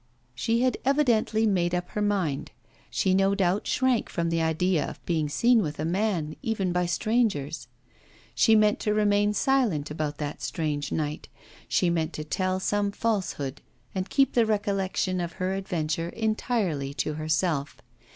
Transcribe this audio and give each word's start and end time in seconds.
She 0.33 0.63
had 0.63 0.77
evidently 0.83 1.45
made 1.45 1.75
up 1.75 1.89
her 1.89 2.01
mind. 2.01 2.49
She 2.89 3.13
no 3.13 3.35
doubt 3.35 3.67
shrank 3.67 4.09
from 4.09 4.31
the 4.31 4.41
idea 4.41 4.83
of 4.83 5.05
being 5.05 5.29
seen 5.29 5.61
with 5.61 5.77
a 5.77 5.85
man, 5.85 6.35
even 6.41 6.71
by 6.71 6.87
strangers. 6.87 7.67
She 8.33 8.55
meant 8.55 8.79
to 8.79 8.95
remain 8.95 9.31
silent 9.35 9.91
about 9.91 10.17
that 10.17 10.41
strange 10.41 10.91
night, 10.91 11.29
she 11.67 11.91
meant 11.91 12.13
to 12.13 12.23
tell 12.23 12.59
some 12.59 12.91
falsehood, 12.91 13.61
and 13.93 14.09
keep 14.09 14.33
the 14.33 14.47
recollection 14.47 15.19
of 15.21 15.33
her 15.33 15.53
adventure 15.53 16.09
entirely 16.09 16.95
to 16.95 17.13
herself. 17.13 17.77